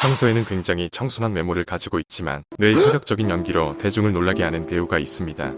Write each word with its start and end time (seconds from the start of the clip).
평소에는 0.00 0.46
굉장히 0.46 0.88
청순한 0.88 1.34
외모를 1.34 1.64
가지고 1.64 1.98
있지만 1.98 2.42
늘 2.58 2.72
파격적인 2.72 3.28
연기로 3.28 3.76
대중을 3.76 4.14
놀라게 4.14 4.42
하는 4.42 4.66
배우가 4.66 4.98
있습니다. 4.98 5.52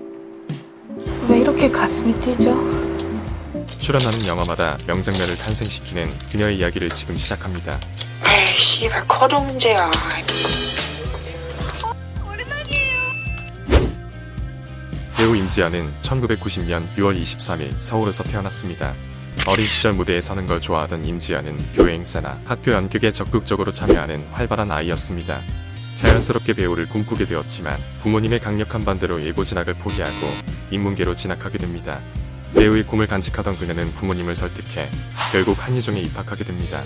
왜 1.29 1.41
이렇게 1.41 1.71
가슴이 1.71 2.13
뛰죠? 2.21 2.51
출연하는 3.79 4.27
영화마다 4.27 4.77
명장면을 4.89 5.37
탄생시키는 5.37 6.09
그녀의 6.33 6.59
이야기를 6.59 6.89
지금 6.89 7.17
시작합니다. 7.17 7.79
에이 8.27 8.59
씨발 8.59 9.07
커도 9.07 9.41
문제야 9.41 9.89
배우 15.17 15.37
임지연은 15.37 15.93
1990년 16.03 16.93
6월 16.97 17.17
23일 17.17 17.81
서울에서 17.81 18.25
태어났습니다. 18.25 18.97
어린 19.45 19.67
시절 19.67 19.93
무대에 19.93 20.21
서는 20.21 20.47
걸 20.47 20.61
좋아하던 20.61 21.05
임지연은 21.05 21.59
교회 21.75 21.95
행사나 21.95 22.41
학교 22.45 22.71
연극에 22.71 23.11
적극적으로 23.11 23.73
참여하는 23.73 24.29
활발한 24.31 24.71
아이였습니다. 24.71 25.43
자연스럽게 25.97 26.53
배우를 26.53 26.89
꿈꾸게 26.89 27.25
되었지만 27.27 27.81
부모님의 28.03 28.39
강력한 28.39 28.85
반대로 28.85 29.21
예고 29.25 29.43
진학을 29.43 29.75
포기하고 29.75 30.27
인문계로 30.71 31.17
진학하게 31.17 31.59
됩니다. 31.59 32.01
배우의 32.55 32.85
꿈을 32.85 33.09
간직하던 33.09 33.59
그녀는 33.59 33.93
부모님을 33.95 34.37
설득해 34.37 34.89
결국 35.33 35.67
한예종에 35.67 36.01
입학하게 36.01 36.45
됩니다. 36.45 36.81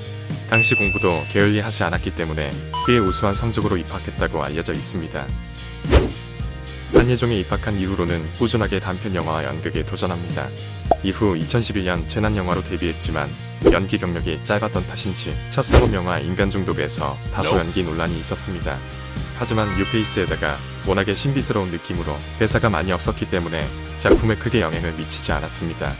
당시 0.48 0.74
공부도 0.74 1.24
게을리 1.28 1.60
하지 1.60 1.84
않았기 1.84 2.14
때문에 2.14 2.50
그의 2.86 3.00
우수한 3.00 3.34
성적으로 3.34 3.76
입학했다고 3.76 4.42
알려져 4.42 4.72
있습니다. 4.72 5.26
한예종에 6.94 7.38
입학한 7.40 7.78
이후로는 7.78 8.38
꾸준하게 8.38 8.80
단편 8.80 9.14
영화와 9.14 9.44
연극에 9.44 9.84
도전합니다. 9.84 10.48
이후 11.06 11.38
2011년 11.38 12.08
재난 12.08 12.36
영화로 12.36 12.64
데뷔했지만 12.64 13.30
연기 13.70 13.96
경력이 13.96 14.40
짧았던 14.42 14.88
탓인지 14.88 15.36
첫 15.50 15.62
상업 15.62 15.94
영화 15.94 16.18
인간 16.18 16.50
중독에서 16.50 17.16
다소 17.32 17.56
연기 17.60 17.84
논란이 17.84 18.18
있었습니다. 18.18 18.76
하지만 19.36 19.68
뉴페이스에다가 19.78 20.58
워낙에 20.84 21.14
신비스러운 21.14 21.70
느낌으로 21.70 22.12
대사가 22.40 22.68
많이 22.68 22.90
없었기 22.90 23.30
때문에 23.30 23.68
작품에 23.98 24.34
크게 24.34 24.60
영향을 24.60 24.94
미치지 24.94 25.30
않았습니다. 25.30 25.92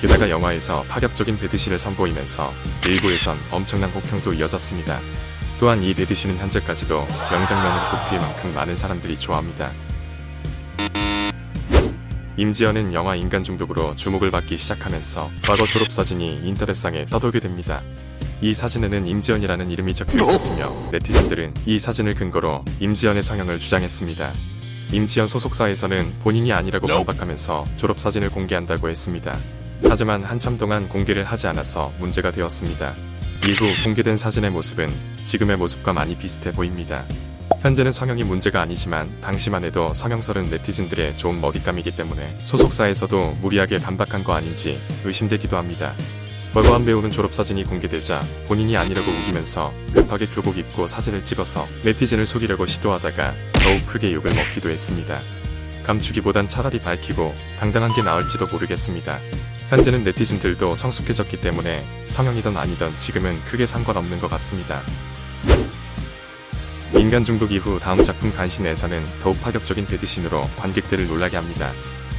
게다가 0.00 0.30
영화에서 0.30 0.84
파격적인 0.84 1.36
배드신을 1.40 1.76
선보이면서 1.76 2.52
일부에선 2.86 3.36
엄청난 3.50 3.90
호평도 3.90 4.34
이어졌습니다. 4.34 5.00
또한 5.58 5.82
이 5.82 5.92
배드신은 5.94 6.38
현재까지도 6.38 7.04
명장면으로 7.32 7.90
꼽힐 7.90 8.20
만큼 8.20 8.54
많은 8.54 8.76
사람들이 8.76 9.18
좋아합니다. 9.18 9.72
임지연은 12.36 12.94
영화 12.94 13.14
인간 13.14 13.44
중독으로 13.44 13.94
주목을 13.94 14.32
받기 14.32 14.56
시작하면서 14.56 15.30
과거 15.44 15.64
졸업사진이 15.64 16.40
인터넷상에 16.44 17.06
떠돌게 17.06 17.38
됩니다. 17.38 17.82
이 18.40 18.52
사진에는 18.52 19.06
임지연이라는 19.06 19.70
이름이 19.70 19.94
적혀 19.94 20.20
있었으며 20.20 20.74
네티즌들은 20.90 21.54
이 21.66 21.78
사진을 21.78 22.14
근거로 22.14 22.64
임지연의 22.80 23.22
성형을 23.22 23.60
주장했습니다. 23.60 24.32
임지연 24.92 25.28
소속사에서는 25.28 26.18
본인이 26.20 26.52
아니라고 26.52 26.88
반박하면서 26.88 27.66
졸업사진을 27.76 28.30
공개한다고 28.30 28.88
했습니다. 28.88 29.38
하지만 29.88 30.24
한참 30.24 30.58
동안 30.58 30.88
공개를 30.88 31.24
하지 31.24 31.46
않아서 31.46 31.92
문제가 31.98 32.32
되었습니다. 32.32 32.94
이후 33.46 33.84
공개된 33.84 34.16
사진의 34.16 34.50
모습은 34.50 34.88
지금의 35.24 35.56
모습과 35.56 35.92
많이 35.92 36.16
비슷해 36.16 36.50
보입니다. 36.52 37.06
현재는 37.64 37.92
성형이 37.92 38.24
문제가 38.24 38.60
아니지만 38.60 39.22
당시만 39.22 39.64
해도 39.64 39.94
성형설은 39.94 40.50
네티즌들의 40.50 41.16
좋은 41.16 41.40
먹잇감이기 41.40 41.96
때문에 41.96 42.38
소속사에서도 42.42 43.36
무리하게 43.40 43.76
반박한 43.78 44.22
거 44.22 44.34
아닌지 44.34 44.78
의심되기도 45.02 45.56
합니다. 45.56 45.94
벌거한 46.52 46.84
배우는 46.84 47.08
졸업사진이 47.08 47.64
공개되자 47.64 48.20
본인이 48.48 48.76
아니라고 48.76 49.10
우기면서 49.10 49.72
급하게 49.94 50.26
교복 50.26 50.58
입고 50.58 50.86
사진을 50.86 51.24
찍어서 51.24 51.66
네티즌을 51.84 52.26
속이려고 52.26 52.66
시도하다가 52.66 53.34
더욱 53.54 53.86
크게 53.86 54.12
욕을 54.12 54.34
먹기도 54.34 54.68
했습니다. 54.68 55.22
감추기보단 55.84 56.48
차라리 56.48 56.78
밝히고 56.80 57.34
당당한 57.58 57.90
게 57.96 58.02
나을지도 58.02 58.46
모르겠습니다. 58.48 59.20
현재는 59.70 60.04
네티즌들도 60.04 60.74
성숙해졌기 60.74 61.40
때문에 61.40 61.86
성형이든 62.08 62.58
아니든 62.58 62.98
지금은 62.98 63.42
크게 63.46 63.64
상관없는 63.64 64.20
것 64.20 64.28
같습니다. 64.28 64.82
인간 66.96 67.24
중독 67.24 67.52
이후 67.52 67.80
다음 67.80 68.02
작품 68.02 68.32
간신에서는 68.32 69.02
더욱 69.20 69.40
파격적인 69.40 69.86
배드신으로 69.86 70.42
관객들을 70.56 71.08
놀라게 71.08 71.36
합니다. 71.36 71.70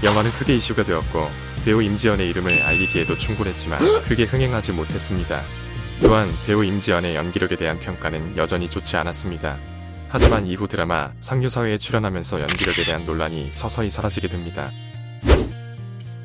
영화는 0.03 0.31
크게 0.31 0.55
이슈가 0.55 0.83
되었고 0.83 1.29
배우 1.63 1.81
임지연의 1.81 2.29
이름을 2.29 2.61
알리기에도 2.61 3.17
충분했지만 3.17 3.79
크게 4.03 4.25
흥행하지 4.25 4.73
못했습니다. 4.73 5.41
또한 6.01 6.29
배우 6.45 6.63
임지연의 6.63 7.15
연기력에 7.15 7.55
대한 7.55 7.79
평가는 7.79 8.35
여전히 8.37 8.69
좋지 8.69 8.97
않았습니다. 8.97 9.57
하지만 10.09 10.45
이후 10.45 10.67
드라마 10.67 11.11
상류사회에 11.21 11.77
출연하면서 11.77 12.41
연기력에 12.41 12.83
대한 12.83 13.05
논란이 13.05 13.51
서서히 13.53 13.89
사라지게 13.89 14.27
됩니다. 14.27 14.71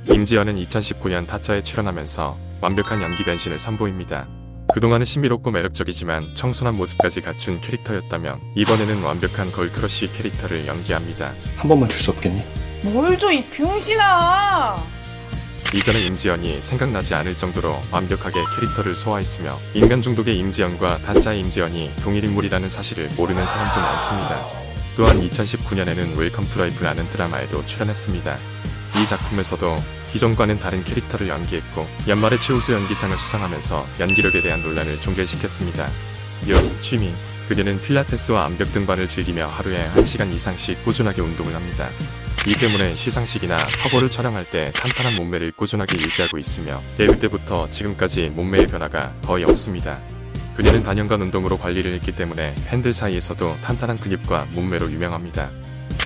임지연은 0.09 0.57
2019년 0.57 1.27
타짜에 1.27 1.63
출연하면서 1.63 2.37
완벽한 2.61 3.01
연기 3.01 3.25
변신을 3.25 3.59
선보입니다. 3.59 4.40
그동안은 4.73 5.05
신비롭고 5.05 5.51
매력적이지만 5.51 6.35
청순한 6.35 6.77
모습까지 6.77 7.21
갖춘 7.23 7.61
캐릭터였다면 7.61 8.39
이번에는 8.55 9.03
완벽한 9.03 9.51
girl 9.51 9.78
crush 9.78 10.13
캐릭터를 10.13 10.67
연기합니다. 10.67 11.33
한 11.57 11.69
번만 11.69 11.89
줄 11.89 12.01
수 12.01 12.11
없겠니? 12.13 12.43
뭘 12.85 13.17
줘 13.19 13.31
이 13.33 13.45
병신아! 13.51 14.83
이전의 15.75 16.07
임지연이 16.07 16.61
생각나지 16.63 17.15
않을 17.15 17.37
정도로 17.37 17.81
완벽하게 17.93 18.41
캐릭터를 18.59 18.97
소화했으며 18.97 19.59
인간 19.75 20.03
중독의 20.03 20.37
임지연과 20.39 20.99
타짜의 20.99 21.41
임지연이 21.41 21.93
동일 22.03 22.25
인물이라는 22.25 22.69
사실을 22.69 23.09
모르는 23.17 23.47
사람도 23.47 23.81
많습니다. 23.81 24.47
또한 24.97 25.21
2019년에는 25.21 26.17
웰컴 26.17 26.49
투 26.49 26.59
라이프라는 26.61 27.09
드라마에도 27.11 27.65
출연했습니다. 27.67 28.37
이 29.01 29.07
작품에서도 29.07 29.77
기존과는 30.13 30.59
다른 30.59 30.83
캐릭터를 30.85 31.29
연기했고 31.29 31.87
연말에 32.09 32.39
최우수 32.41 32.73
연기상을 32.73 33.17
수상하면서 33.17 33.87
연기력에 34.01 34.43
대한 34.43 34.63
논란을 34.63 35.01
종결시켰습니다. 35.01 35.89
여, 36.49 36.81
취미, 36.81 37.13
그녀는 37.49 37.81
필라테스와 37.81 38.45
암벽 38.47 38.73
등반을 38.73 39.09
즐기며 39.09 39.49
하루에 39.49 39.89
1시간 39.95 40.33
이상씩 40.33 40.85
꾸준하게 40.85 41.21
운동을 41.21 41.55
합니다. 41.55 41.89
이 42.47 42.55
때문에 42.55 42.97
시상식이나 42.97 43.57
화보를 43.57 44.11
촬영할 44.11 44.49
때 44.49 44.73
탄탄한 44.75 45.17
몸매를 45.17 45.53
꾸준하게 45.53 45.97
유지하고 45.97 46.39
있으며 46.39 46.81
데뷔 46.97 47.19
때부터 47.19 47.69
지금까지 47.69 48.31
몸매의 48.31 48.69
변화가 48.69 49.15
거의 49.25 49.45
없습니다. 49.45 50.01
그녀는 50.57 50.83
단연간 50.83 51.21
운동으로 51.21 51.59
관리를 51.59 51.93
했기 51.95 52.15
때문에 52.15 52.55
팬들 52.67 52.93
사이에서도 52.93 53.59
탄탄한 53.63 53.99
근육과 54.01 54.49
몸매로 54.53 54.91
유명합니다. 54.91 55.51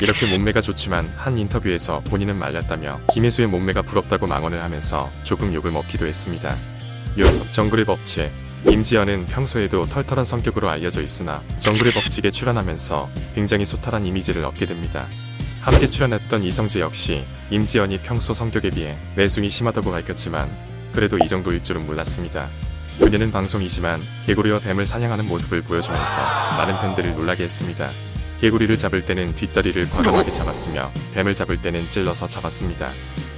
이렇게 0.01 0.27
몸매가 0.37 0.61
좋지만 0.61 1.13
한 1.17 1.39
인터뷰에서 1.39 2.01
본인은 2.01 2.37
말렸다며 2.37 3.01
김혜수의 3.13 3.49
몸매가 3.49 3.83
부럽다고 3.83 4.27
망언을 4.27 4.61
하면서 4.63 5.11
조금 5.23 5.55
욕을 5.55 5.71
먹기도 5.71 6.07
했습니다. 6.07 6.57
6. 7.17 7.51
정글의 7.51 7.85
법칙 7.85 8.31
임지연은 8.67 9.27
평소에도 9.27 9.85
털털한 9.87 10.25
성격으로 10.25 10.69
알려져 10.69 11.01
있으나 11.01 11.43
정글의 11.59 11.93
법칙에 11.93 12.31
출연하면서 12.31 13.09
굉장히 13.35 13.65
소탈한 13.65 14.05
이미지를 14.05 14.45
얻게 14.45 14.67
됩니다. 14.67 15.07
함께 15.61 15.89
출연했던 15.89 16.43
이성재 16.43 16.81
역시 16.81 17.25
임지연이 17.51 17.99
평소 17.99 18.35
성격에 18.35 18.71
비해 18.71 18.99
내숭이 19.17 19.49
심하다고 19.49 19.93
밝혔지만 19.93 20.51
그래도 20.93 21.19
이 21.19 21.29
정도일 21.29 21.63
줄은 21.63 21.87
몰랐습니다. 21.87 22.49
그녀는 22.99 23.31
방송이지만 23.31 24.01
개구리와 24.27 24.59
뱀을 24.61 24.87
사냥하는 24.87 25.27
모습을 25.27 25.63
보여주면서 25.63 26.19
많은 26.59 26.81
팬들을 26.81 27.15
놀라게 27.15 27.45
했습니다. 27.45 27.91
개구리를 28.41 28.77
잡을 28.79 29.05
때는 29.05 29.35
뒷다리를 29.35 29.89
과감하게 29.91 30.33
잡았으며 30.33 30.93
뱀을 31.15 31.35
잡을 31.35 31.61
때는 31.61 31.89
찔러서 31.91 32.29
잡았습니다. 32.29 32.91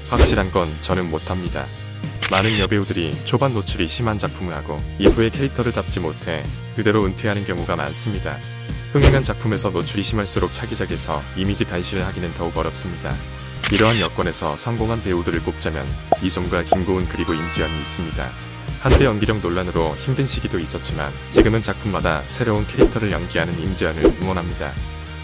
확실한 0.08 0.50
건 0.50 0.76
저는 0.80 1.10
못합니다. 1.10 1.66
많은 2.30 2.58
여배우들이 2.58 3.24
초반 3.24 3.54
노출이 3.54 3.86
심한 3.86 4.18
작품을 4.18 4.52
하고 4.54 4.82
이후에 4.98 5.30
캐릭터를 5.30 5.72
잡지 5.72 6.00
못해 6.00 6.42
그대로 6.74 7.04
은퇴하는 7.04 7.44
경우가 7.44 7.76
많습니다. 7.76 8.38
흥행한 8.92 9.22
작품에서 9.22 9.70
노출이 9.70 10.02
심할수록 10.02 10.52
차기작에서 10.52 11.22
이미지 11.36 11.64
변신을 11.64 12.04
하기는 12.06 12.34
더욱 12.34 12.56
어렵습니다. 12.56 13.14
이러한 13.72 14.00
여건에서 14.00 14.56
성공한 14.56 15.02
배우들을 15.02 15.42
꼽자면 15.42 15.86
이솜과 16.22 16.64
김고은 16.64 17.04
그리고 17.06 17.34
임지연이 17.34 17.78
있습니다. 17.80 18.30
한때 18.86 19.04
연기력 19.04 19.38
논란으로 19.38 19.96
힘든 19.96 20.26
시기도 20.26 20.60
있었지만 20.60 21.12
지금은 21.30 21.60
작품마다 21.60 22.22
새로운 22.28 22.64
캐릭터를 22.68 23.10
연기하는 23.10 23.58
임지연을 23.58 24.04
응원합니다. 24.22 24.72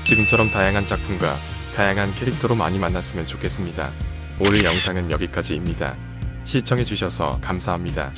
지금처럼 0.03 0.51
다양한 0.51 0.85
작품과 0.85 1.37
다양한 1.77 2.13
캐릭터로 2.17 2.57
많이 2.57 2.81
만났으면 2.81 3.25
좋겠습니다. 3.25 3.93
오늘 4.45 4.65
영상은 4.65 5.13
여기까지입니다. 5.13 5.95
시청해주셔서 6.43 7.39
감사합니다. 7.41 8.13